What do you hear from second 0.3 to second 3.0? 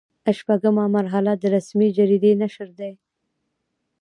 شپږمه مرحله د رسمي جریدې نشر دی.